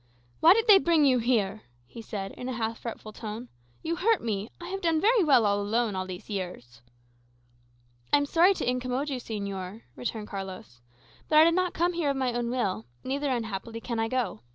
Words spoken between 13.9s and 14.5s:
I go.